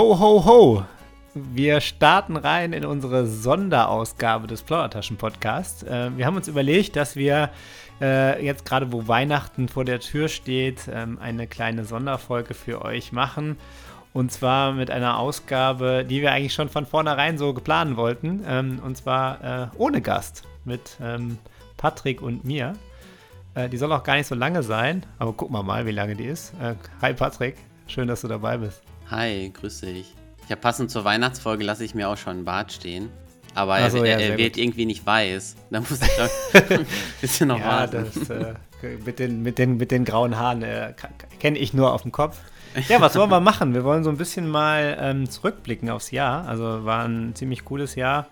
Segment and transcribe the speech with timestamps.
[0.00, 0.84] Ho, ho, ho!
[1.34, 5.82] Wir starten rein in unsere Sonderausgabe des Plaudertaschen-Podcasts.
[5.82, 7.50] Äh, wir haben uns überlegt, dass wir
[8.00, 13.12] äh, jetzt gerade, wo Weihnachten vor der Tür steht, ähm, eine kleine Sonderfolge für euch
[13.12, 13.58] machen.
[14.14, 18.42] Und zwar mit einer Ausgabe, die wir eigentlich schon von vornherein so geplant wollten.
[18.48, 21.36] Ähm, und zwar äh, ohne Gast mit ähm,
[21.76, 22.72] Patrick und mir.
[23.70, 26.24] Die soll auch gar nicht so lange sein, aber gucken wir mal, wie lange die
[26.24, 26.54] ist.
[27.02, 27.56] Hi Patrick,
[27.88, 28.80] schön, dass du dabei bist.
[29.10, 30.14] Hi, grüß dich.
[30.48, 33.10] Ja, passend zur Weihnachtsfolge lasse ich mir auch schon einen Bart stehen.
[33.56, 34.62] Aber so, er, ja, er wird gut.
[34.62, 35.56] irgendwie nicht weiß.
[35.68, 36.00] Da muss ich
[36.70, 36.86] ein
[37.20, 38.06] bisschen noch ja, warten.
[38.14, 38.54] das äh,
[39.04, 40.94] mit, den, mit, den, mit den grauen Haaren äh,
[41.40, 42.38] kenne ich nur auf dem Kopf.
[42.88, 43.74] Ja, was wollen wir machen?
[43.74, 46.46] Wir wollen so ein bisschen mal ähm, zurückblicken aufs Jahr.
[46.46, 48.28] Also war ein ziemlich cooles Jahr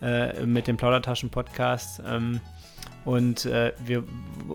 [0.00, 2.02] äh, mit dem Plaudertaschen-Podcast.
[2.06, 2.40] Ähm,
[3.04, 4.02] und äh, wir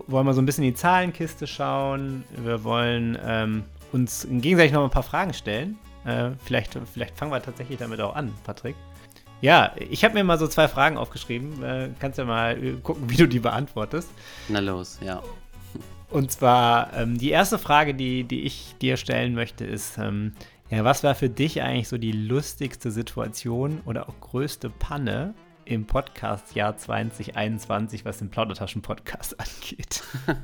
[0.08, 2.24] wollen mal so ein bisschen in die Zahlenkiste schauen.
[2.36, 5.78] Wir wollen ähm, uns gegenseitig noch ein paar Fragen stellen.
[6.04, 8.74] Äh, vielleicht, vielleicht fangen wir tatsächlich damit auch an, Patrick.
[9.40, 11.62] Ja, ich habe mir mal so zwei Fragen aufgeschrieben.
[11.62, 14.08] Äh, kannst ja mal äh, gucken, wie du die beantwortest.
[14.48, 15.22] Na los, ja.
[16.10, 20.32] Und zwar ähm, die erste Frage, die, die ich dir stellen möchte, ist, ähm,
[20.70, 25.86] ja, was war für dich eigentlich so die lustigste Situation oder auch größte Panne im
[25.86, 30.02] Podcast-Jahr 2021, was den Plaudertaschen-Podcast angeht?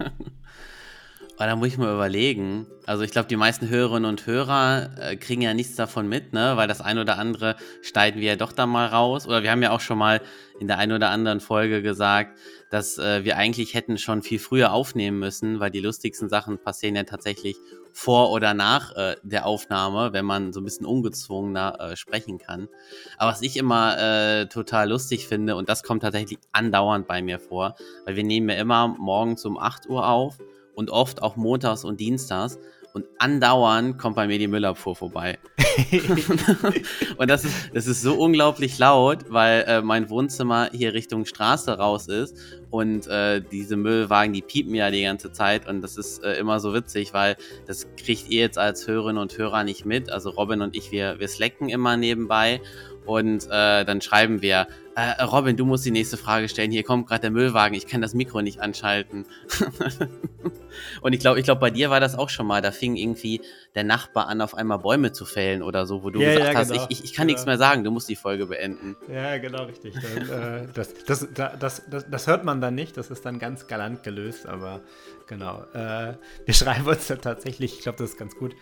[1.39, 2.67] Aber da muss ich mal überlegen.
[2.85, 6.57] Also ich glaube, die meisten Hörerinnen und Hörer äh, kriegen ja nichts davon mit, ne?
[6.57, 9.25] Weil das ein oder andere schneiden wir ja doch da mal raus.
[9.25, 10.21] Oder wir haben ja auch schon mal
[10.59, 12.37] in der einen oder anderen Folge gesagt,
[12.73, 16.97] dass äh, wir eigentlich hätten schon viel früher aufnehmen müssen, weil die lustigsten Sachen passieren
[16.97, 17.55] ja tatsächlich
[17.93, 22.69] vor oder nach äh, der Aufnahme, wenn man so ein bisschen ungezwungener äh, sprechen kann.
[23.17, 27.39] Aber was ich immer äh, total lustig finde, und das kommt tatsächlich andauernd bei mir
[27.39, 30.37] vor, weil wir nehmen ja immer morgens um 8 Uhr auf
[30.79, 32.57] und oft auch montags und dienstags.
[32.95, 35.39] Und andauernd kommt bei mir die Müllabfuhr vorbei.
[37.17, 41.77] und das ist, das ist so unglaublich laut, weil äh, mein Wohnzimmer hier Richtung Straße
[41.77, 42.37] raus ist.
[42.71, 45.69] Und äh, diese Müllwagen, die piepen ja die ganze Zeit.
[45.69, 47.37] Und das ist äh, immer so witzig, weil
[47.67, 50.11] das kriegt ihr jetzt als Hörerinnen und Hörer nicht mit.
[50.11, 52.61] Also Robin und ich, wir, wir slacken immer nebenbei.
[53.09, 56.71] Und äh, dann schreiben wir, äh, Robin, du musst die nächste Frage stellen.
[56.71, 59.25] Hier kommt gerade der Müllwagen, ich kann das Mikro nicht anschalten.
[61.01, 62.61] und ich glaube, ich glaube, bei dir war das auch schon mal.
[62.61, 63.41] Da fing irgendwie
[63.75, 66.59] der Nachbar an, auf einmal Bäume zu fällen oder so, wo du Ja, gesagt ja,
[66.59, 66.87] hast, genau.
[66.91, 67.33] ich, ich, ich kann Ja.
[67.33, 68.95] nichts mehr sagen, du musst die Folge beenden.
[69.11, 69.95] Ja, genau, richtig.
[69.95, 73.69] Dann, äh, das, das, da- das, das, hört man dann nicht, das ist dann ganz
[73.69, 74.83] galant gelöst, aber
[75.27, 75.63] genau.
[75.73, 76.15] Äh,
[76.45, 78.55] wir schreiben uns da tatsächlich, ich glaube, das ist ganz gut.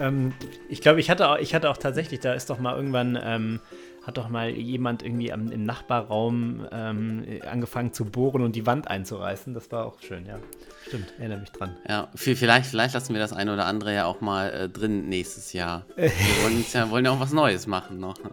[0.00, 0.32] Ähm,
[0.68, 3.60] ich glaube, ich hatte, auch, ich hatte auch tatsächlich, da ist doch mal irgendwann, ähm,
[4.06, 8.88] hat doch mal jemand irgendwie am, im Nachbarraum ähm, angefangen zu bohren und die Wand
[8.88, 9.54] einzureißen.
[9.54, 10.38] Das war auch schön, ja.
[10.86, 11.74] Stimmt, erinnere mich dran.
[11.88, 15.08] Ja, vi- vielleicht, vielleicht lassen wir das eine oder andere ja auch mal äh, drin
[15.08, 15.86] nächstes Jahr.
[15.96, 16.10] Wir
[16.44, 18.16] wollen, ja, wollen ja auch was Neues machen noch.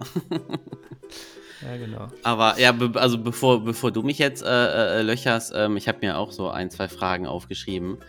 [1.63, 2.07] Ja, genau.
[2.23, 4.47] Aber ja, be also bevor, bevor du mich jetzt äh,
[4.99, 7.99] äh, löcherst, ähm, ich habe mir auch so ein, zwei Fragen aufgeschrieben.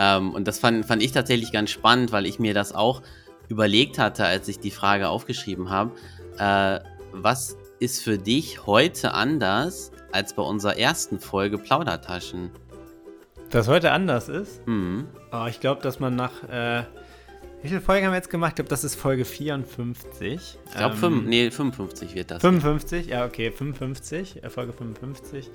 [0.00, 3.02] Ähm, und das fand, fand ich tatsächlich ganz spannend, weil ich mir das auch
[3.48, 5.92] überlegt hatte, als ich die Frage aufgeschrieben habe.
[6.38, 6.80] Äh,
[7.12, 12.50] was ist für dich heute anders als bei unserer ersten Folge Plaudertaschen?
[13.50, 15.06] Das heute anders ist, Hm.
[15.32, 16.44] Oh, ich glaube, dass man nach.
[16.48, 16.84] Äh,
[17.62, 18.52] wie viele Folgen haben wir jetzt gemacht?
[18.52, 20.40] Ich glaube, das ist Folge 54.
[20.66, 22.40] Ich glaube, Ähm, nee, 55 wird das.
[22.40, 25.50] 55, ja, okay, 55, äh, Folge 55.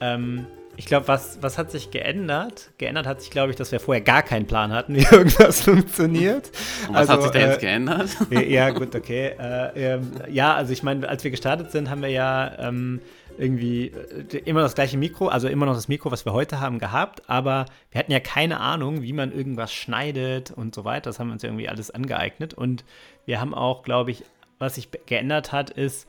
[0.00, 0.46] Ähm,
[0.76, 2.70] ich glaube, was, was hat sich geändert?
[2.78, 6.50] Geändert hat sich, glaube ich, dass wir vorher gar keinen Plan hatten, wie irgendwas funktioniert.
[6.88, 8.10] Und was hat sich da äh, jetzt geändert?
[8.30, 9.34] ja, gut, okay.
[9.38, 13.00] Äh, ähm, ja, also ich meine, als wir gestartet sind, haben wir ja ähm,
[13.38, 16.78] irgendwie äh, immer das gleiche Mikro, also immer noch das Mikro, was wir heute haben,
[16.78, 21.10] gehabt, aber wir hatten ja keine Ahnung, wie man irgendwas schneidet und so weiter.
[21.10, 22.54] Das haben wir uns ja irgendwie alles angeeignet.
[22.54, 22.84] Und
[23.26, 24.24] wir haben auch, glaube ich,
[24.58, 26.08] was sich geändert hat, ist,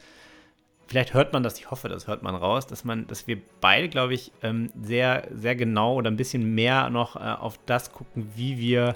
[0.88, 3.90] vielleicht hört man das, ich hoffe, das hört man raus, dass man, dass wir beide,
[3.90, 8.32] glaube ich, ähm, sehr, sehr genau oder ein bisschen mehr noch äh, auf das gucken,
[8.36, 8.96] wie wir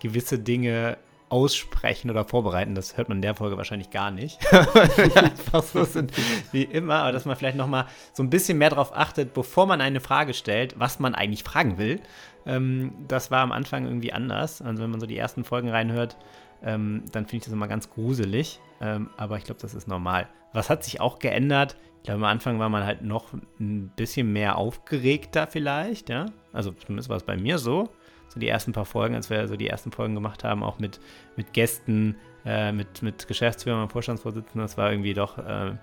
[0.00, 0.98] gewisse Dinge
[1.30, 2.74] aussprechen oder vorbereiten.
[2.74, 4.38] Das hört man in der Folge wahrscheinlich gar nicht.
[5.16, 6.12] Einfach so sind
[6.52, 9.66] wie immer, aber dass man vielleicht noch mal so ein bisschen mehr darauf achtet, bevor
[9.66, 12.00] man eine Frage stellt, was man eigentlich fragen will.
[12.46, 14.62] Ähm, das war am Anfang irgendwie anders.
[14.62, 16.16] Also wenn man so die ersten Folgen reinhört,
[16.64, 18.60] ähm, dann finde ich das immer ganz gruselig.
[18.80, 20.28] Ähm, aber ich glaube, das ist normal.
[20.52, 21.76] Was hat sich auch geändert?
[21.98, 26.26] Ich glaube, am Anfang war man halt noch ein bisschen mehr aufgeregter vielleicht, ja.
[26.52, 27.88] Also zumindest war es bei mir so.
[28.28, 31.00] So die ersten paar Folgen, als wir so die ersten Folgen gemacht haben, auch mit,
[31.36, 35.76] mit Gästen, äh, mit, mit Geschäftsführern und Vorstandsvorsitzenden, das war irgendwie doch äh,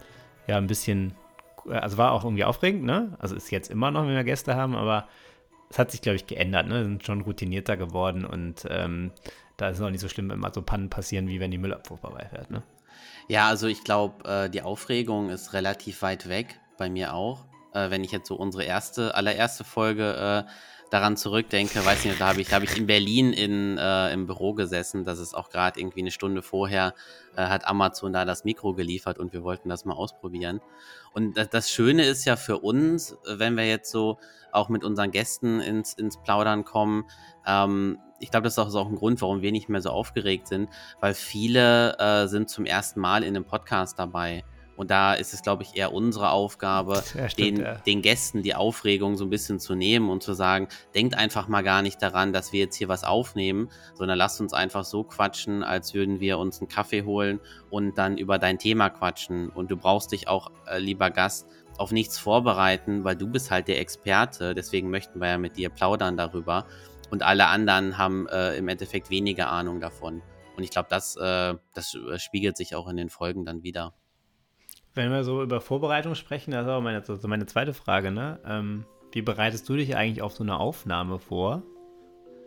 [0.47, 1.13] ja ein bisschen,
[1.67, 3.15] also war auch irgendwie aufregend, ne?
[3.19, 5.07] Also ist jetzt immer noch, wenn wir Gäste haben, aber
[5.71, 6.67] es hat sich, glaube ich, geändert.
[6.67, 6.83] Ne?
[6.83, 9.11] Sind schon routinierter geworden und ähm,
[9.61, 11.59] da ist es auch nicht so schlimm, wenn mal so Pannen passieren, wie wenn die
[11.59, 12.49] Müllabfuhr vorbeifährt.
[12.49, 12.63] Ne?
[13.27, 17.45] Ja, also ich glaube, äh, die Aufregung ist relativ weit weg, bei mir auch.
[17.73, 20.51] Äh, wenn ich jetzt so unsere erste, allererste Folge äh,
[20.89, 24.53] daran zurückdenke, weiß nicht, da habe ich, hab ich in Berlin in, äh, im Büro
[24.55, 26.95] gesessen, das ist auch gerade irgendwie eine Stunde vorher,
[27.35, 30.59] äh, hat Amazon da das Mikro geliefert und wir wollten das mal ausprobieren.
[31.13, 34.17] Und das, das, Schöne ist ja für uns, wenn wir jetzt so
[34.51, 37.05] auch mit unseren Gästen ins, ins Plaudern kommen,
[37.45, 40.69] ähm, ich glaube, das ist auch ein Grund, warum wir nicht mehr so aufgeregt sind,
[40.99, 44.43] weil viele äh, sind zum ersten Mal in einem Podcast dabei.
[44.77, 47.75] Und da ist es, glaube ich, eher unsere Aufgabe, ja, stimmt, den, ja.
[47.75, 51.61] den, Gästen die Aufregung so ein bisschen zu nehmen und zu sagen, denkt einfach mal
[51.61, 55.63] gar nicht daran, dass wir jetzt hier was aufnehmen, sondern lasst uns einfach so quatschen,
[55.63, 57.39] als würden wir uns einen Kaffee holen
[57.69, 59.49] und dann über dein Thema quatschen.
[59.49, 61.47] Und du brauchst dich auch, äh, lieber Gast,
[61.77, 64.53] auf nichts vorbereiten, weil du bist halt der Experte.
[64.53, 66.65] Deswegen möchten wir ja mit dir plaudern darüber.
[67.11, 70.21] Und alle anderen haben äh, im Endeffekt weniger Ahnung davon.
[70.55, 73.93] Und ich glaube, das, äh, das äh, spiegelt sich auch in den Folgen dann wieder.
[74.93, 78.39] Wenn wir so über Vorbereitung sprechen, das ist auch meine, so meine zweite Frage, ne?
[78.45, 81.63] Ähm, wie bereitest du dich eigentlich auf so eine Aufnahme vor?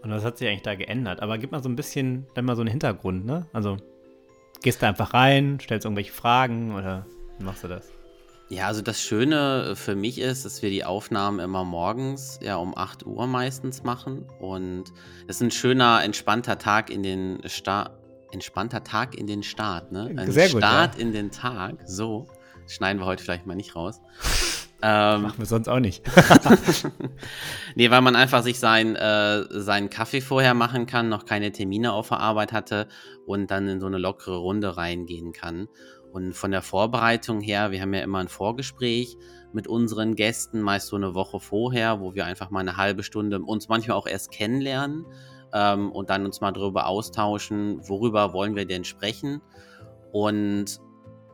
[0.02, 1.20] Und was hat sich eigentlich da geändert?
[1.20, 3.46] Aber gib mal so ein bisschen, dann mal so einen Hintergrund, ne?
[3.52, 3.76] Also,
[4.62, 7.06] gehst du einfach rein, stellst irgendwelche Fragen oder
[7.38, 7.93] machst du das?
[8.48, 12.76] Ja, also das Schöne für mich ist, dass wir die Aufnahmen immer morgens, ja um
[12.76, 14.26] 8 Uhr meistens machen.
[14.38, 14.84] Und
[15.26, 17.92] es ist ein schöner, entspannter Tag in den Start.
[18.32, 20.12] Entspannter Tag in den Start, ne?
[20.16, 21.00] Ein Sehr gut, Start ja.
[21.00, 22.26] in den Tag, so.
[22.66, 24.00] Schneiden wir heute vielleicht mal nicht raus.
[24.86, 26.02] Ähm, Machen wir sonst auch nicht.
[27.74, 31.92] nee, weil man einfach sich sein, äh, seinen Kaffee vorher machen kann, noch keine Termine
[31.92, 32.88] auf der Arbeit hatte
[33.24, 35.68] und dann in so eine lockere Runde reingehen kann.
[36.14, 39.16] Und von der Vorbereitung her, wir haben ja immer ein Vorgespräch
[39.52, 43.40] mit unseren Gästen, meist so eine Woche vorher, wo wir einfach mal eine halbe Stunde
[43.40, 45.06] uns manchmal auch erst kennenlernen
[45.52, 49.42] ähm, und dann uns mal darüber austauschen, worüber wollen wir denn sprechen.
[50.12, 50.78] Und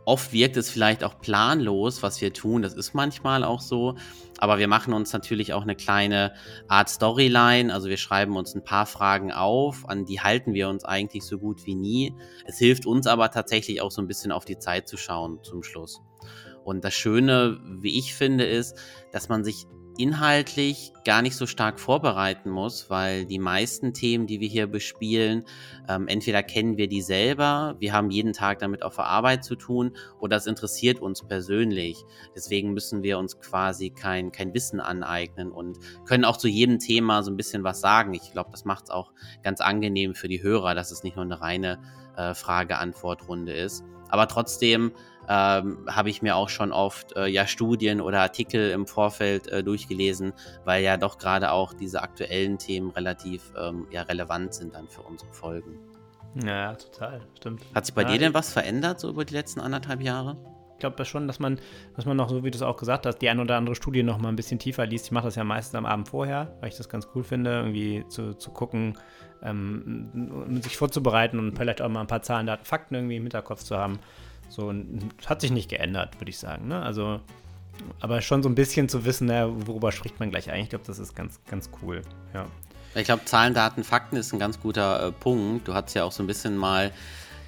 [0.05, 2.62] Oft wirkt es vielleicht auch planlos, was wir tun.
[2.62, 3.97] Das ist manchmal auch so.
[4.38, 6.32] Aber wir machen uns natürlich auch eine kleine
[6.69, 7.73] Art Storyline.
[7.73, 11.38] Also wir schreiben uns ein paar Fragen auf, an die halten wir uns eigentlich so
[11.38, 12.14] gut wie nie.
[12.47, 15.62] Es hilft uns aber tatsächlich auch so ein bisschen auf die Zeit zu schauen zum
[15.62, 16.00] Schluss.
[16.64, 18.76] Und das Schöne, wie ich finde, ist,
[19.12, 19.67] dass man sich
[19.99, 25.45] inhaltlich gar nicht so stark vorbereiten muss, weil die meisten Themen, die wir hier bespielen,
[25.89, 29.57] ähm, entweder kennen wir die selber, wir haben jeden Tag damit auf der Arbeit zu
[29.57, 32.05] tun oder es interessiert uns persönlich.
[32.35, 37.23] Deswegen müssen wir uns quasi kein, kein Wissen aneignen und können auch zu jedem Thema
[37.23, 38.15] so ein bisschen was sagen.
[38.15, 39.13] Ich glaube, das macht es auch
[39.43, 41.79] ganz angenehm für die Hörer, dass es nicht nur eine reine
[42.17, 43.85] äh, Frage-Antwort-Runde ist.
[44.09, 44.93] Aber trotzdem
[45.31, 49.62] ähm, habe ich mir auch schon oft äh, ja Studien oder Artikel im Vorfeld äh,
[49.62, 50.32] durchgelesen,
[50.65, 55.03] weil ja doch gerade auch diese aktuellen Themen relativ ähm, ja, relevant sind dann für
[55.03, 55.79] unsere Folgen.
[56.44, 57.62] Ja, total, stimmt.
[57.75, 60.37] Hat sich bei ja, dir denn was verändert so über die letzten anderthalb Jahre?
[60.75, 61.61] Ich glaube schon, dass man,
[61.94, 64.03] dass man noch, so wie du es auch gesagt hast, die ein oder andere Studie
[64.03, 65.06] noch mal ein bisschen tiefer liest.
[65.06, 68.05] Ich mache das ja meistens am Abend vorher, weil ich das ganz cool finde, irgendwie
[68.09, 68.99] zu, zu gucken,
[69.43, 73.62] ähm, sich vorzubereiten und vielleicht auch mal ein paar Zahlen, Daten, Fakten irgendwie im Hinterkopf
[73.62, 74.00] zu haben.
[74.50, 74.75] So,
[75.26, 76.69] hat sich nicht geändert, würde ich sagen.
[76.69, 76.82] Ne?
[76.82, 77.20] Also,
[78.00, 80.64] aber schon so ein bisschen zu wissen, na, worüber spricht man gleich eigentlich.
[80.64, 82.02] Ich glaube, das ist ganz, ganz cool.
[82.35, 82.47] Ja.
[82.95, 85.69] Ich glaube, Zahlen, Daten, Fakten ist ein ganz guter äh, Punkt.
[85.69, 86.90] Du hast ja auch so ein bisschen mal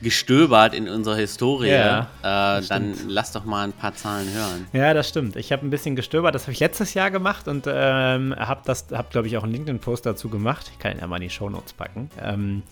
[0.01, 1.71] gestöbert in unserer Historie.
[1.71, 4.67] Ja, äh, dann lass doch mal ein paar Zahlen hören.
[4.73, 5.37] Ja, das stimmt.
[5.37, 6.35] Ich habe ein bisschen gestöbert.
[6.35, 9.53] Das habe ich letztes Jahr gemacht und ähm, habe das, habe glaube ich auch einen
[9.53, 10.71] LinkedIn-Post dazu gemacht.
[10.73, 12.11] Ich kann ihn ja mal in die Show Notes packen.
[12.21, 12.63] Ähm,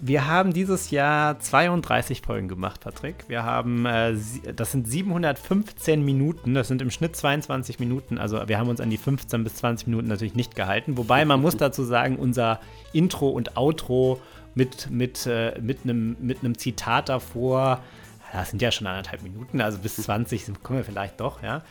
[0.00, 3.24] wir haben dieses Jahr 32 Folgen gemacht, Patrick.
[3.28, 4.14] Wir haben, äh,
[4.54, 8.18] das sind 715 Minuten, das sind im Schnitt 22 Minuten.
[8.18, 10.96] Also wir haben uns an die 15 bis 20 Minuten natürlich nicht gehalten.
[10.96, 12.60] Wobei man muss dazu sagen, unser
[12.92, 14.20] Intro und Outro
[14.54, 17.80] mit, mit, äh, mit einem mit Zitat davor,
[18.32, 21.62] das sind ja schon anderthalb Minuten, also bis 20 kommen wir vielleicht doch, ja.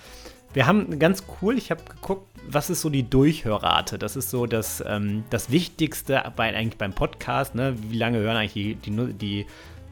[0.54, 3.98] Wir haben ganz cool, ich habe geguckt, was ist so die Durchhörrate?
[3.98, 7.56] Das ist so das, ähm, das Wichtigste bei, eigentlich beim Podcast.
[7.56, 7.76] Ne?
[7.90, 9.46] Wie lange hören eigentlich die, die, die,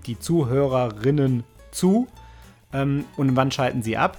[0.05, 2.07] die Zuhörerinnen zu?
[2.73, 4.17] Ähm, und wann schalten sie ab?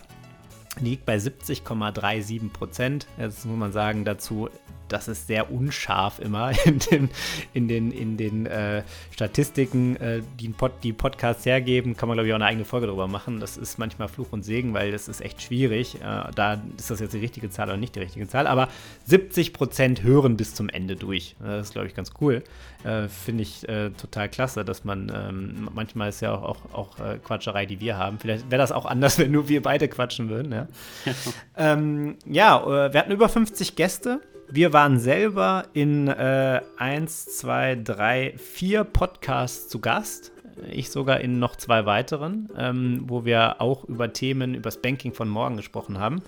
[0.81, 3.07] Liegt bei 70,37 Prozent.
[3.19, 4.49] Jetzt muss man sagen dazu,
[4.93, 7.11] das ist sehr unscharf immer in den,
[7.55, 11.97] in den, in den äh, Statistiken, äh, die, Pod, die Podcasts hergeben.
[11.97, 13.41] Kann man, glaube ich, auch eine eigene Folge darüber machen.
[13.41, 15.97] Das ist manchmal Fluch und Segen, weil das ist echt schwierig.
[15.97, 18.47] Äh, da ist das jetzt die richtige Zahl oder nicht die richtige Zahl.
[18.47, 18.69] Aber
[19.07, 21.37] 70 Prozent hören bis zum Ende durch.
[21.41, 22.45] Das ist, glaube ich, ganz cool.
[22.85, 26.99] Äh, finde ich äh, total klasse, dass man ähm, manchmal ist ja auch, auch, auch
[26.99, 28.19] äh, Quatscherei, die wir haben.
[28.19, 30.53] Vielleicht wäre das auch anders, wenn nur wir beide quatschen würden.
[30.53, 30.67] Ja,
[31.57, 34.21] ähm, ja wir hatten über 50 Gäste
[34.55, 40.31] wir waren selber in äh, 1, 2, 3, 4 Podcasts zu Gast.
[40.71, 45.15] Ich sogar in noch zwei weiteren, ähm, wo wir auch über Themen, über das Banking
[45.15, 46.21] von morgen gesprochen haben.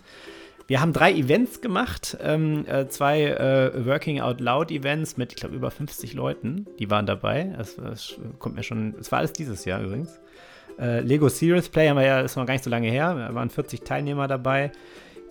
[0.66, 5.36] Wir haben drei Events gemacht, ähm, äh, zwei äh, Working Out Loud Events mit, ich
[5.36, 7.52] glaube, über 50 Leuten, die waren dabei.
[7.58, 7.76] Das,
[8.38, 10.18] kommt mir schon, es war alles dieses Jahr übrigens.
[10.78, 13.34] Äh, Lego Serious Play haben wir ja, ist noch gar nicht so lange her, da
[13.34, 14.72] waren 40 Teilnehmer dabei.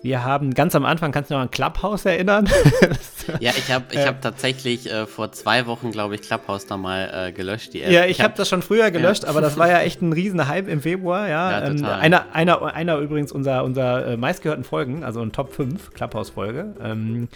[0.04, 2.46] Wir haben ganz am Anfang, kannst du noch an Clubhouse erinnern?
[3.40, 7.28] ja, ich habe ich hab tatsächlich äh, vor zwei Wochen, glaube ich, Clubhouse da mal
[7.28, 7.72] äh, gelöscht.
[7.72, 7.90] Die App.
[7.90, 9.30] Ja, ich, ich habe hab das schon früher gelöscht, ja.
[9.30, 11.26] aber das war ja echt ein riesen Hype im Februar.
[11.26, 15.54] Ja, ja ähm, einer, einer, einer übrigens unserer, unserer äh, meistgehörten Folgen, also ein Top
[15.54, 16.74] 5 Clubhouse-Folge.
[16.84, 17.28] Ähm,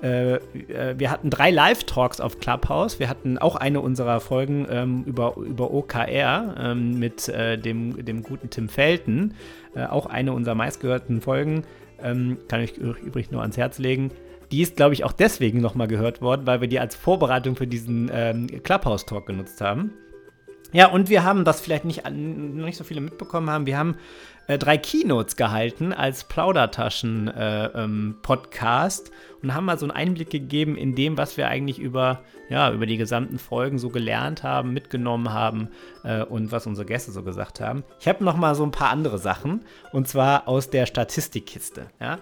[0.00, 0.40] äh, äh,
[0.96, 3.00] wir hatten drei Live-Talks auf Clubhouse.
[3.00, 8.22] Wir hatten auch eine unserer Folgen ähm, über, über OKR ähm, mit äh, dem, dem
[8.22, 9.34] guten Tim Felten.
[9.74, 11.64] Äh, auch eine unserer meistgehörten Folgen.
[12.02, 14.10] Ähm, kann ich übrigens nur ans Herz legen.
[14.50, 17.66] Die ist, glaube ich, auch deswegen nochmal gehört worden, weil wir die als Vorbereitung für
[17.66, 19.92] diesen ähm, Clubhouse-Talk genutzt haben.
[20.72, 23.96] Ja, und wir haben, was vielleicht nicht, nicht so viele mitbekommen haben, wir haben
[24.46, 30.76] äh, drei Keynotes gehalten als Plaudertaschen-Podcast äh, ähm, und haben mal so einen Einblick gegeben
[30.76, 35.30] in dem, was wir eigentlich über, ja, über die gesamten Folgen so gelernt haben, mitgenommen
[35.32, 35.68] haben
[36.04, 37.84] äh, und was unsere Gäste so gesagt haben.
[38.00, 39.60] Ich habe noch mal so ein paar andere Sachen
[39.92, 41.88] und zwar aus der Statistikkiste.
[42.00, 42.18] Ja.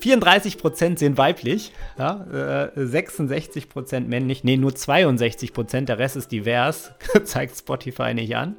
[0.00, 6.92] 34% sind weiblich, ja, äh, 66% männlich, nee, nur 62%, der Rest ist divers,
[7.24, 8.56] zeigt Spotify nicht an.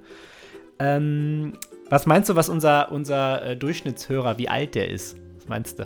[0.80, 1.54] Ähm,
[1.90, 5.18] was meinst du, was unser, unser äh, Durchschnittshörer, wie alt der ist?
[5.38, 5.86] Was meinst du?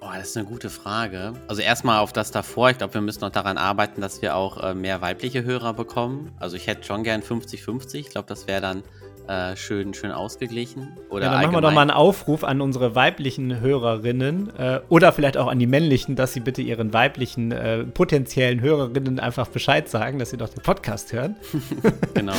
[0.00, 1.32] Oh, das ist eine gute Frage.
[1.48, 2.70] Also erstmal auf das davor.
[2.70, 6.30] Ich glaube, wir müssen noch daran arbeiten, dass wir auch äh, mehr weibliche Hörer bekommen.
[6.38, 7.94] Also ich hätte schon gern 50-50.
[7.96, 8.84] Ich glaube, das wäre dann
[9.28, 10.96] äh, schön, schön ausgeglichen.
[11.10, 15.12] Oder ja, dann machen wir doch mal einen Aufruf an unsere weiblichen Hörerinnen äh, oder
[15.12, 19.88] vielleicht auch an die männlichen, dass sie bitte ihren weiblichen äh, potenziellen Hörerinnen einfach Bescheid
[19.88, 21.36] sagen, dass sie doch den Podcast hören.
[22.14, 22.34] genau.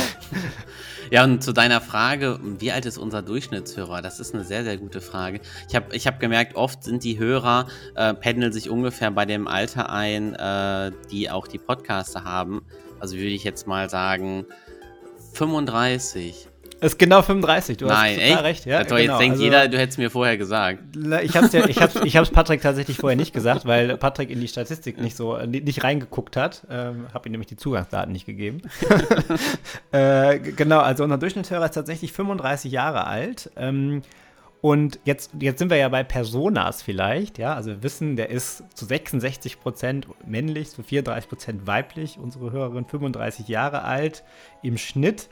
[1.10, 4.02] Ja, und zu deiner Frage, wie alt ist unser Durchschnittshörer?
[4.02, 5.40] Das ist eine sehr, sehr gute Frage.
[5.68, 9.48] Ich habe ich hab gemerkt, oft sind die Hörer, äh, pendeln sich ungefähr bei dem
[9.48, 12.62] Alter ein, äh, die auch die Podcaster haben.
[13.00, 14.44] Also würde ich jetzt mal sagen,
[15.32, 16.47] 35.
[16.80, 18.44] Es ist genau 35, du Nein, hast total echt?
[18.44, 18.66] recht.
[18.66, 18.96] Ja, genau.
[18.96, 20.80] Jetzt denkt also, jeder, du hättest mir vorher gesagt.
[21.22, 24.30] Ich habe es ja, ich hab's, ich hab's Patrick tatsächlich vorher nicht gesagt, weil Patrick
[24.30, 26.66] in die Statistik nicht so nicht reingeguckt hat.
[26.70, 28.62] Ähm, habe ihm nämlich die Zugangsdaten nicht gegeben.
[29.92, 33.50] äh, genau, also unser Durchschnittshörer ist tatsächlich 35 Jahre alt.
[33.56, 34.02] Ähm,
[34.60, 37.54] und jetzt, jetzt sind wir ja bei Personas vielleicht, ja.
[37.54, 42.84] Also wir wissen, der ist zu 66 Prozent männlich, zu 34 Prozent weiblich, unsere Hörerin
[42.84, 44.24] 35 Jahre alt
[44.62, 45.28] im Schnitt.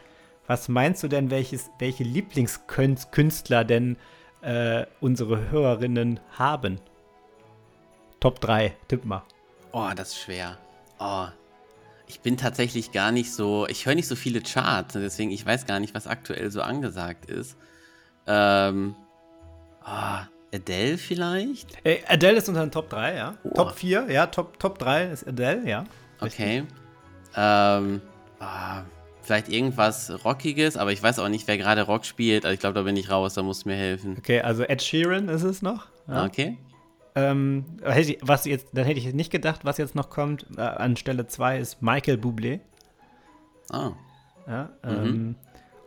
[0.47, 3.97] Was meinst du denn, welches, welche Lieblingskünstler denn
[4.43, 6.81] äh, unsere Hörerinnen haben?
[8.21, 9.23] Top 3, tipp mal.
[9.73, 10.59] Oh, das ist schwer.
[10.99, 11.27] Oh,
[12.07, 15.67] ich bin tatsächlich gar nicht so, ich höre nicht so viele Charts, deswegen ich weiß
[15.67, 17.57] gar nicht, was aktuell so angesagt ist.
[18.27, 18.95] Ähm,
[19.85, 20.19] oh,
[20.55, 21.85] Adele vielleicht?
[21.85, 23.35] Äh, Adele ist unter den Top 3, ja.
[23.45, 23.51] Oh.
[23.51, 25.85] Top 4, ja, Top, Top 3 ist Adele, ja.
[26.21, 26.65] Okay.
[27.37, 28.01] Ähm,
[28.41, 28.83] oh,
[29.27, 32.45] vielleicht irgendwas Rockiges, aber ich weiß auch nicht, wer gerade Rock spielt.
[32.45, 34.17] Also ich glaube, da bin ich raus, da musst du mir helfen.
[34.19, 35.87] Okay, also Ed Sheeran ist es noch.
[36.09, 36.25] Ja.
[36.25, 36.59] Okay.
[37.15, 37.65] Ähm,
[38.21, 40.47] was jetzt, dann hätte ich nicht gedacht, was jetzt noch kommt.
[40.57, 42.61] Äh, an Stelle 2 ist Michael Bublé.
[43.73, 43.93] Oh.
[44.47, 45.35] Ja, ähm, mhm.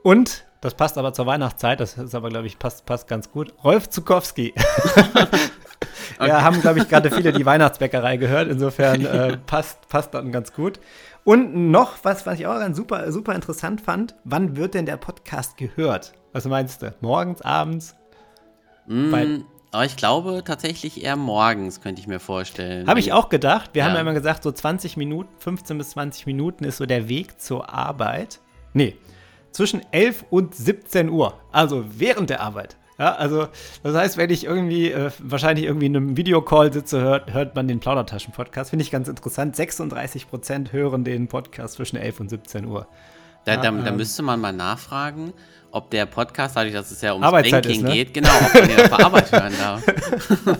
[0.03, 3.53] Und, das passt aber zur Weihnachtszeit, das ist aber, glaube ich, passt, passt ganz gut.
[3.63, 4.53] Rolf Zukowski.
[6.19, 6.27] Okay.
[6.27, 8.49] Ja, haben, glaube ich, gerade viele die Weihnachtsbäckerei gehört.
[8.49, 10.79] Insofern äh, passt, passt dann ganz gut.
[11.23, 14.15] Und noch was, was ich auch ganz super, super interessant fand.
[14.25, 16.13] Wann wird denn der Podcast gehört?
[16.33, 16.93] Was meinst du?
[16.99, 17.95] Morgens, abends?
[18.87, 22.87] Mm, aber ich glaube tatsächlich eher morgens, könnte ich mir vorstellen.
[22.87, 23.71] Habe ich auch gedacht.
[23.73, 23.87] Wir ja.
[23.87, 27.39] haben ja immer gesagt, so 20 Minuten, 15 bis 20 Minuten ist so der Weg
[27.39, 28.39] zur Arbeit.
[28.73, 28.97] Nee,
[29.51, 31.39] zwischen 11 und 17 Uhr.
[31.51, 32.77] Also während der Arbeit.
[32.97, 33.47] Ja, also
[33.81, 37.67] das heißt, wenn ich irgendwie äh, wahrscheinlich irgendwie in einem Videocall sitze, hört, hört man
[37.67, 38.71] den Plaudertaschen-Podcast.
[38.71, 39.55] Finde ich ganz interessant.
[39.55, 42.87] 36% hören den Podcast zwischen 11 und 17 Uhr.
[43.45, 45.31] Da, ja, da, ähm, da, müsste man mal nachfragen,
[45.71, 47.93] ob der Podcast, dadurch, dass es ja ums Arbeitszeit Banking ist, ne?
[47.95, 49.83] geht, genau, ob man den auf Arbeit hören darf.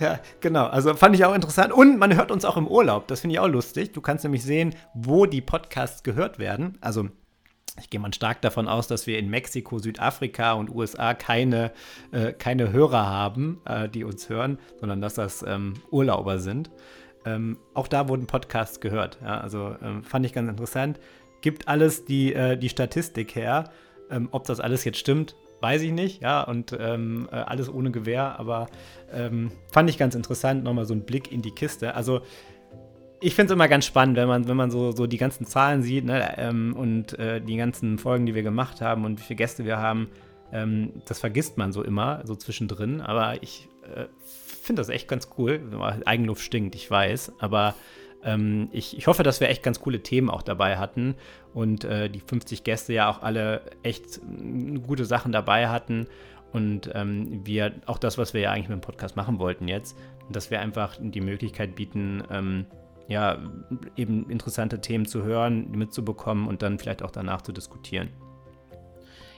[0.00, 0.66] Ja, genau.
[0.66, 1.72] Also fand ich auch interessant.
[1.72, 3.06] Und man hört uns auch im Urlaub.
[3.06, 3.92] Das finde ich auch lustig.
[3.92, 6.78] Du kannst nämlich sehen, wo die Podcasts gehört werden.
[6.80, 7.08] Also
[7.80, 11.72] ich gehe mal stark davon aus, dass wir in Mexiko, Südafrika und USA keine,
[12.12, 16.70] äh, keine Hörer haben, äh, die uns hören, sondern dass das ähm, Urlauber sind.
[17.24, 19.18] Ähm, auch da wurden Podcasts gehört.
[19.22, 21.00] Ja, also ähm, fand ich ganz interessant.
[21.40, 23.70] Gibt alles die, äh, die Statistik her.
[24.10, 27.90] Ähm, ob das alles jetzt stimmt, weiß ich nicht, ja, und ähm, äh, alles ohne
[27.90, 28.68] Gewehr, aber
[29.12, 31.94] ähm, fand ich ganz interessant, nochmal so ein Blick in die Kiste.
[31.94, 32.22] Also
[33.20, 35.82] ich finde es immer ganz spannend, wenn man, wenn man so, so die ganzen Zahlen
[35.82, 39.36] sieht ne, ähm, und äh, die ganzen Folgen, die wir gemacht haben und wie viele
[39.36, 40.08] Gäste wir haben.
[40.52, 43.00] Ähm, das vergisst man so immer, so zwischendrin.
[43.00, 44.06] Aber ich äh,
[44.62, 45.60] finde das echt ganz cool.
[46.04, 47.34] Eigenluft stinkt, ich weiß.
[47.38, 47.74] Aber
[48.24, 51.14] ähm, ich, ich hoffe, dass wir echt ganz coole Themen auch dabei hatten
[51.54, 56.06] und äh, die 50 Gäste ja auch alle echt äh, gute Sachen dabei hatten.
[56.52, 59.96] Und ähm, wir auch das, was wir ja eigentlich mit dem Podcast machen wollten jetzt,
[60.30, 62.66] dass wir einfach die Möglichkeit bieten, ähm,
[63.10, 63.38] ja,
[63.96, 68.08] eben interessante Themen zu hören, mitzubekommen und dann vielleicht auch danach zu diskutieren.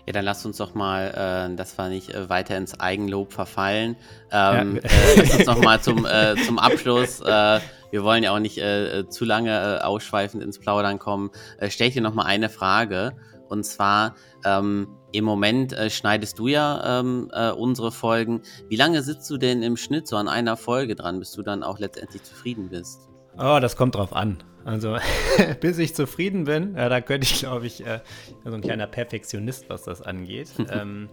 [0.06, 3.96] Ja, dann lasst uns doch mal, äh, das war nicht äh, weiter ins Eigenlob verfallen.
[4.30, 4.82] Ähm, ja.
[4.82, 7.20] äh, lass uns noch mal zum, äh, zum Abschluss.
[7.20, 7.60] Äh,
[7.90, 11.30] wir wollen ja auch nicht äh, zu lange ausschweifend ins Plaudern kommen.
[11.68, 13.16] stell ich dir noch mal eine Frage.
[13.48, 18.40] Und zwar, ähm, im Moment schneidest du ja ähm, unsere Folgen.
[18.68, 21.62] Wie lange sitzt du denn im Schnitt so an einer Folge dran, bis du dann
[21.62, 23.11] auch letztendlich zufrieden bist?
[23.38, 24.42] Oh, das kommt drauf an.
[24.64, 24.96] Also,
[25.60, 28.00] bis ich zufrieden bin, ja, da könnte ich, glaube ich, äh,
[28.44, 30.50] so ein kleiner Perfektionist, was das angeht.
[30.70, 31.08] ähm,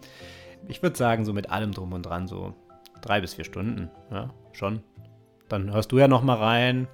[0.68, 2.54] ich würde sagen, so mit allem drum und dran, so
[3.02, 4.84] drei bis vier Stunden, ja, schon.
[5.48, 6.88] Dann hörst du ja noch mal rein.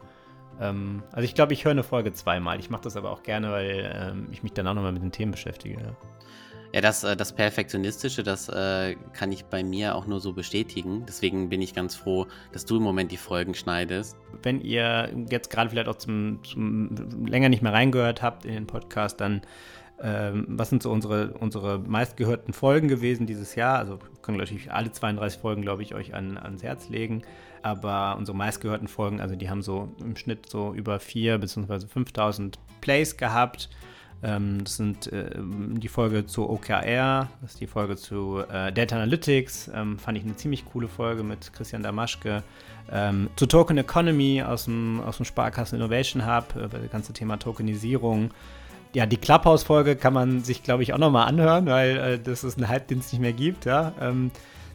[0.61, 2.59] Ähm, also, ich glaube, ich höre eine Folge zweimal.
[2.59, 5.03] Ich mache das aber auch gerne, weil ähm, ich mich dann auch noch mal mit
[5.03, 5.81] den Themen beschäftige.
[5.81, 5.97] Ja.
[6.75, 11.05] Ja, das, äh, das Perfektionistische, das äh, kann ich bei mir auch nur so bestätigen.
[11.07, 14.17] Deswegen bin ich ganz froh, dass du im Moment die Folgen schneidest.
[14.43, 18.67] Wenn ihr jetzt gerade vielleicht auch zum, zum länger nicht mehr reingehört habt in den
[18.67, 19.43] Podcast, dann
[20.01, 23.79] ähm, was sind so unsere, unsere meistgehörten Folgen gewesen dieses Jahr?
[23.79, 27.21] Also können natürlich alle 32 Folgen, glaube ich, euch an, ans Herz legen.
[27.61, 31.73] Aber unsere meistgehörten Folgen, also die haben so im Schnitt so über 4.000 bzw.
[31.85, 33.69] 5.000 Plays gehabt.
[34.23, 38.95] Ähm, das sind äh, die Folge zu OKR, das ist die Folge zu äh, Data
[38.95, 42.43] Analytics, ähm, fand ich eine ziemlich coole Folge mit Christian Damaschke.
[42.91, 47.37] Ähm, zu Token Economy aus dem, aus dem Sparkassen Innovation Hub, äh, das ganze Thema
[47.37, 48.31] Tokenisierung.
[48.93, 52.69] Ja, die Clubhouse-Folge kann man sich, glaube ich, auch nochmal anhören, weil das ist ein
[52.69, 53.65] Hype, den es nicht mehr gibt.
[53.65, 53.91] Ja?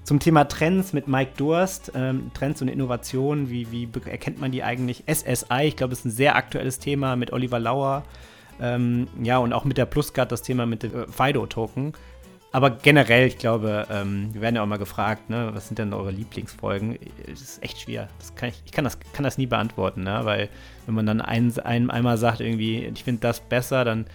[0.05, 4.63] Zum Thema Trends mit Mike Durst, ähm, Trends und Innovationen, wie, wie erkennt man die
[4.63, 5.05] eigentlich?
[5.07, 8.05] SSI, ich glaube, ist ein sehr aktuelles Thema mit Oliver Lauer.
[8.61, 11.95] Ähm, ja, und auch mit der Pluscard das Thema mit dem äh, FIDO-Token.
[12.53, 15.93] Aber generell, ich glaube, ähm, wir werden ja auch mal gefragt, ne, was sind denn
[15.93, 16.99] eure Lieblingsfolgen?
[17.29, 18.09] Das ist echt schwer.
[18.19, 20.21] Das kann ich, ich kann, das, kann das nie beantworten, ne?
[20.25, 20.49] weil
[20.87, 24.07] wenn man dann ein, ein, einmal sagt, irgendwie, ich finde das besser, dann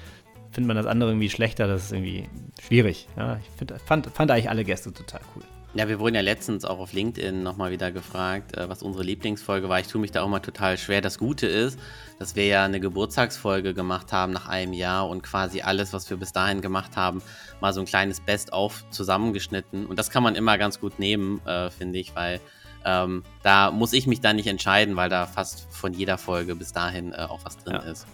[0.52, 1.68] findet man das andere irgendwie schlechter.
[1.68, 2.28] Das ist irgendwie
[2.62, 3.08] schwierig.
[3.16, 3.38] Ja?
[3.38, 5.44] Ich find, fand, fand eigentlich alle Gäste total cool.
[5.76, 9.68] Ja, wir wurden ja letztens auch auf LinkedIn nochmal wieder gefragt, äh, was unsere Lieblingsfolge
[9.68, 9.78] war.
[9.82, 11.02] Ich tue mich da auch mal total schwer.
[11.02, 11.78] Das Gute ist,
[12.18, 16.16] dass wir ja eine Geburtstagsfolge gemacht haben nach einem Jahr und quasi alles, was wir
[16.16, 17.22] bis dahin gemacht haben,
[17.60, 19.86] mal so ein kleines Best-of zusammengeschnitten.
[19.86, 22.40] Und das kann man immer ganz gut nehmen, äh, finde ich, weil
[22.86, 26.72] ähm, da muss ich mich dann nicht entscheiden, weil da fast von jeder Folge bis
[26.72, 27.80] dahin äh, auch was drin ja.
[27.80, 28.08] ist.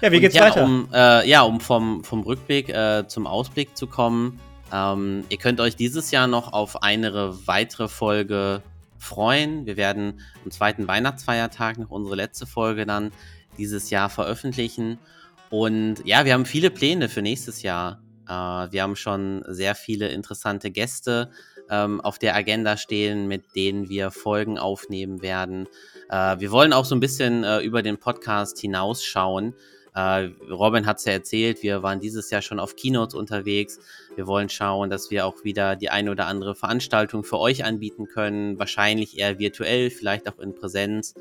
[0.00, 0.64] Ja, wie geht's ja, weiter?
[0.64, 4.38] Um, äh, ja, um vom, vom Rückblick äh, zum Ausblick zu kommen.
[4.72, 8.62] Ähm, ihr könnt euch dieses Jahr noch auf eine weitere Folge
[8.98, 9.66] freuen.
[9.66, 13.12] Wir werden am zweiten Weihnachtsfeiertag noch unsere letzte Folge dann
[13.58, 14.98] dieses Jahr veröffentlichen.
[15.50, 18.00] Und ja, wir haben viele Pläne für nächstes Jahr.
[18.26, 21.30] Äh, wir haben schon sehr viele interessante Gäste
[21.68, 25.68] ähm, auf der Agenda stehen, mit denen wir Folgen aufnehmen werden.
[26.08, 29.54] Äh, wir wollen auch so ein bisschen äh, über den Podcast hinausschauen.
[29.94, 33.78] Äh, Robin hat es ja erzählt, wir waren dieses Jahr schon auf Keynotes unterwegs.
[34.16, 38.06] Wir wollen schauen, dass wir auch wieder die eine oder andere Veranstaltung für euch anbieten
[38.08, 38.58] können.
[38.58, 41.14] Wahrscheinlich eher virtuell, vielleicht auch in Präsenz.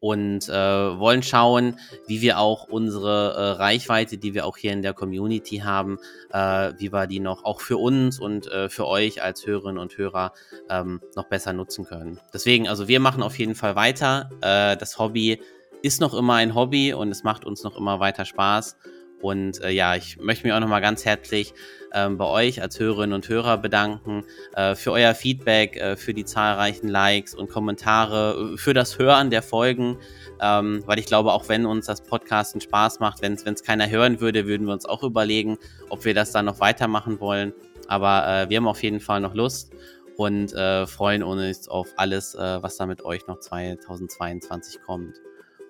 [0.00, 4.80] Und äh, wollen schauen, wie wir auch unsere äh, Reichweite, die wir auch hier in
[4.80, 5.98] der Community haben,
[6.32, 9.98] äh, wie wir die noch auch für uns und äh, für euch als Hörerinnen und
[9.98, 10.34] Hörer
[10.70, 12.20] ähm, noch besser nutzen können.
[12.32, 14.30] Deswegen, also wir machen auf jeden Fall weiter.
[14.40, 15.40] Äh, das Hobby
[15.82, 18.76] ist noch immer ein Hobby und es macht uns noch immer weiter Spaß.
[19.20, 21.52] Und äh, ja, ich möchte mich auch nochmal ganz herzlich
[21.92, 26.24] ähm, bei euch als Hörerinnen und Hörer bedanken äh, für euer Feedback, äh, für die
[26.24, 29.98] zahlreichen Likes und Kommentare, äh, für das Hören der Folgen.
[30.40, 34.20] Ähm, weil ich glaube, auch wenn uns das Podcasten Spaß macht, wenn es keiner hören
[34.20, 37.52] würde, würden wir uns auch überlegen, ob wir das dann noch weitermachen wollen.
[37.88, 39.72] Aber äh, wir haben auf jeden Fall noch Lust
[40.16, 45.14] und äh, freuen uns auf alles, was da mit euch noch 2022 kommt.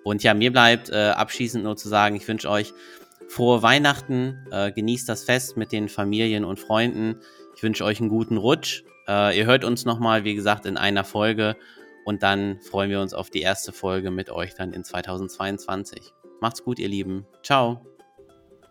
[0.09, 2.73] Und ja, mir bleibt äh, abschließend nur zu sagen, ich wünsche euch
[3.27, 7.21] frohe Weihnachten, äh, genießt das Fest mit den Familien und Freunden.
[7.55, 8.83] Ich wünsche euch einen guten Rutsch.
[9.07, 11.57] Äh, ihr hört uns nochmal, wie gesagt, in einer Folge
[12.05, 16.11] und dann freuen wir uns auf die erste Folge mit euch dann in 2022.
[16.41, 17.27] Macht's gut, ihr Lieben.
[17.43, 17.85] Ciao.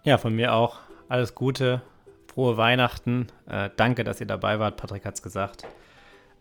[0.03, 1.83] Ja, von mir auch alles Gute
[2.27, 3.29] frohe Weihnachten.
[3.49, 4.77] Äh, danke, dass ihr dabei wart.
[4.77, 5.63] Patrick hat es gesagt.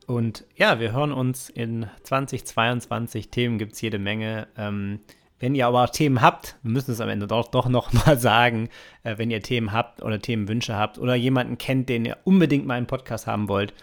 [0.07, 3.29] Und ja, wir hören uns in 2022.
[3.29, 4.47] Themen gibt es jede Menge.
[4.57, 5.01] Ähm,
[5.37, 8.69] wenn ihr aber Themen habt, wir müssen es am Ende doch, doch nochmal sagen,
[9.03, 12.75] äh, wenn ihr Themen habt oder Themenwünsche habt oder jemanden kennt, den ihr unbedingt mal
[12.75, 13.73] einen Podcast haben wollt,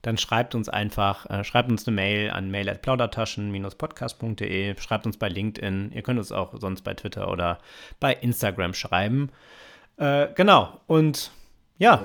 [0.00, 5.92] dann schreibt uns einfach, äh, schreibt uns eine Mail an mail.plaudertaschen-podcast.de, schreibt uns bei LinkedIn,
[5.92, 7.58] ihr könnt uns auch sonst bei Twitter oder
[8.00, 9.28] bei Instagram schreiben.
[9.98, 11.30] Äh, genau, und
[11.78, 12.02] ja,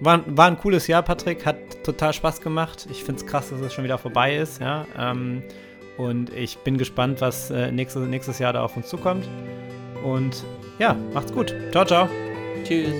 [0.00, 2.86] war, war ein cooles Jahr, Patrick, hat total Spaß gemacht.
[2.90, 4.86] Ich finde es krass, dass es schon wieder vorbei ist, ja.
[4.98, 5.42] Ähm,
[5.96, 9.28] und ich bin gespannt, was äh, nächstes, nächstes Jahr da auf uns zukommt.
[10.02, 10.44] Und
[10.78, 11.54] ja, macht's gut.
[11.72, 12.08] Ciao, ciao.
[12.64, 12.94] Tschüss.